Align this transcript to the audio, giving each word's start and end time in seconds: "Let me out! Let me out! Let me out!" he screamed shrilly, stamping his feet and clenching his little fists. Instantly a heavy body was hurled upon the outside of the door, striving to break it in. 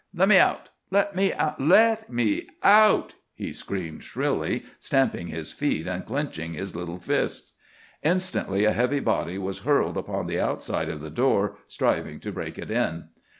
"Let 0.15 0.29
me 0.29 0.39
out! 0.39 0.71
Let 0.89 1.15
me 1.15 1.31
out! 1.33 1.61
Let 1.61 2.09
me 2.11 2.47
out!" 2.63 3.13
he 3.35 3.53
screamed 3.53 4.03
shrilly, 4.03 4.65
stamping 4.79 5.27
his 5.27 5.53
feet 5.53 5.85
and 5.85 6.03
clenching 6.03 6.55
his 6.55 6.75
little 6.75 6.97
fists. 6.97 7.53
Instantly 8.01 8.65
a 8.65 8.73
heavy 8.73 8.99
body 8.99 9.37
was 9.37 9.59
hurled 9.59 9.97
upon 9.97 10.25
the 10.25 10.39
outside 10.39 10.89
of 10.89 11.01
the 11.01 11.11
door, 11.11 11.57
striving 11.67 12.19
to 12.21 12.31
break 12.31 12.57
it 12.57 12.71
in. 12.71 13.09